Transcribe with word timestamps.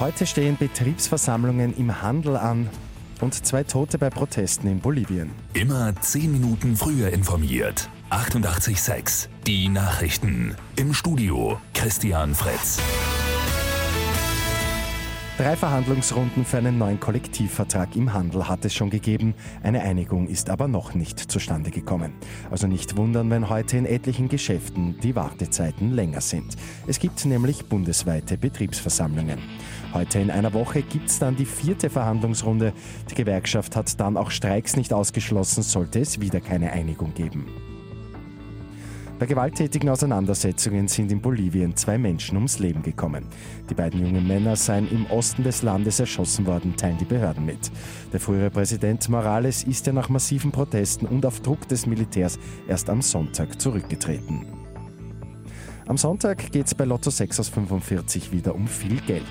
Heute 0.00 0.26
stehen 0.26 0.56
Betriebsversammlungen 0.56 1.76
im 1.76 2.02
Handel 2.02 2.36
an 2.36 2.68
und 3.20 3.46
zwei 3.46 3.62
Tote 3.62 3.96
bei 3.96 4.10
Protesten 4.10 4.66
in 4.66 4.80
Bolivien. 4.80 5.30
Immer 5.52 5.94
zehn 6.00 6.32
Minuten 6.32 6.76
früher 6.76 7.10
informiert. 7.10 7.88
88.6 8.10 9.28
Die 9.46 9.68
Nachrichten. 9.68 10.56
Im 10.76 10.94
Studio 10.94 11.60
Christian 11.74 12.34
Fritz. 12.34 12.80
Drei 15.36 15.56
Verhandlungsrunden 15.56 16.44
für 16.44 16.58
einen 16.58 16.78
neuen 16.78 17.00
Kollektivvertrag 17.00 17.96
im 17.96 18.12
Handel 18.12 18.46
hat 18.46 18.64
es 18.64 18.72
schon 18.72 18.88
gegeben. 18.88 19.34
Eine 19.64 19.82
Einigung 19.82 20.28
ist 20.28 20.48
aber 20.48 20.68
noch 20.68 20.94
nicht 20.94 21.18
zustande 21.18 21.72
gekommen. 21.72 22.12
Also 22.52 22.68
nicht 22.68 22.96
wundern, 22.96 23.30
wenn 23.30 23.48
heute 23.48 23.76
in 23.76 23.84
etlichen 23.84 24.28
Geschäften 24.28 24.96
die 25.00 25.16
Wartezeiten 25.16 25.90
länger 25.90 26.20
sind. 26.20 26.54
Es 26.86 27.00
gibt 27.00 27.24
nämlich 27.24 27.66
bundesweite 27.66 28.38
Betriebsversammlungen. 28.38 29.40
Heute 29.92 30.20
in 30.20 30.30
einer 30.30 30.52
Woche 30.52 30.82
gibt 30.82 31.08
es 31.08 31.18
dann 31.18 31.34
die 31.34 31.46
vierte 31.46 31.90
Verhandlungsrunde. 31.90 32.72
Die 33.10 33.14
Gewerkschaft 33.16 33.74
hat 33.74 33.98
dann 33.98 34.16
auch 34.16 34.30
Streiks 34.30 34.76
nicht 34.76 34.92
ausgeschlossen, 34.92 35.64
sollte 35.64 35.98
es 35.98 36.20
wieder 36.20 36.40
keine 36.40 36.70
Einigung 36.70 37.12
geben. 37.12 37.73
Bei 39.18 39.26
gewalttätigen 39.26 39.88
Auseinandersetzungen 39.88 40.88
sind 40.88 41.12
in 41.12 41.20
Bolivien 41.20 41.76
zwei 41.76 41.96
Menschen 41.98 42.36
ums 42.36 42.58
Leben 42.58 42.82
gekommen. 42.82 43.24
Die 43.70 43.74
beiden 43.74 44.04
jungen 44.04 44.26
Männer 44.26 44.56
seien 44.56 44.90
im 44.90 45.06
Osten 45.06 45.44
des 45.44 45.62
Landes 45.62 46.00
erschossen 46.00 46.46
worden, 46.46 46.76
teilen 46.76 46.98
die 46.98 47.04
Behörden 47.04 47.46
mit. 47.46 47.70
Der 48.12 48.18
frühere 48.18 48.50
Präsident 48.50 49.08
Morales 49.08 49.62
ist 49.62 49.86
ja 49.86 49.92
nach 49.92 50.08
massiven 50.08 50.50
Protesten 50.50 51.06
und 51.06 51.24
auf 51.24 51.40
Druck 51.40 51.68
des 51.68 51.86
Militärs 51.86 52.40
erst 52.66 52.90
am 52.90 53.02
Sonntag 53.02 53.60
zurückgetreten. 53.60 54.63
Am 55.86 55.98
Sonntag 55.98 56.50
geht 56.50 56.66
es 56.66 56.74
bei 56.74 56.86
Lotto 56.86 57.10
6 57.10 57.40
aus 57.40 57.48
45 57.50 58.32
wieder 58.32 58.54
um 58.54 58.66
viel 58.66 59.02
Geld. 59.02 59.22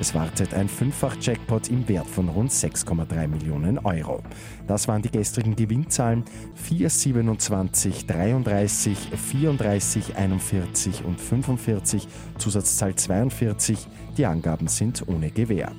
Es 0.00 0.12
wartet 0.12 0.54
ein 0.54 0.68
Fünffach-Jackpot 0.68 1.68
im 1.68 1.86
Wert 1.88 2.08
von 2.08 2.28
rund 2.28 2.50
6,3 2.50 3.28
Millionen 3.28 3.78
Euro. 3.78 4.20
Das 4.66 4.88
waren 4.88 5.02
die 5.02 5.10
gestrigen 5.10 5.54
Gewinnzahlen 5.54 6.24
4, 6.56 6.90
27, 6.90 8.06
33, 8.06 8.98
34, 9.30 10.16
41 10.16 11.04
und 11.04 11.20
45, 11.20 12.08
Zusatzzahl 12.38 12.96
42. 12.96 13.86
Die 14.16 14.26
Angaben 14.26 14.66
sind 14.66 15.06
ohne 15.06 15.30
Gewähr. 15.30 15.70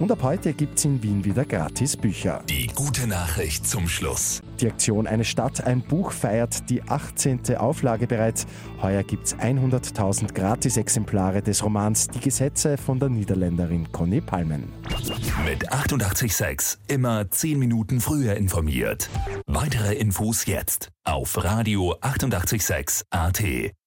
Und 0.00 0.10
ab 0.10 0.22
heute 0.22 0.52
gibt 0.52 0.78
es 0.78 0.84
in 0.84 1.02
Wien 1.02 1.24
wieder 1.24 1.44
gratis 1.44 1.96
Bücher. 1.96 2.42
Die 2.48 2.66
gute 2.66 3.06
Nachricht 3.06 3.66
zum 3.66 3.88
Schluss. 3.88 4.42
Die 4.60 4.66
Aktion 4.66 5.06
Eine 5.06 5.24
Stadt, 5.24 5.64
ein 5.64 5.82
Buch 5.82 6.10
feiert 6.10 6.68
die 6.68 6.82
18. 6.82 7.56
Auflage 7.56 8.06
bereits. 8.06 8.46
Heuer 8.82 9.02
gibt 9.04 9.26
es 9.26 9.36
100.000 9.36 10.32
Gratisexemplare 10.34 11.42
des 11.42 11.62
Romans 11.64 12.08
Die 12.08 12.20
Gesetze 12.20 12.76
von 12.76 12.98
der 12.98 13.08
Niederländerin 13.08 13.90
Conny 13.92 14.20
Palmen. 14.20 14.72
Mit 15.44 15.72
88.6 15.72 16.78
immer 16.88 17.30
10 17.30 17.58
Minuten 17.58 18.00
früher 18.00 18.34
informiert. 18.34 19.08
Weitere 19.46 19.94
Infos 19.94 20.46
jetzt 20.46 20.90
auf 21.04 21.42
Radio 21.44 21.94
88.6 22.00 23.04
AT. 23.10 23.74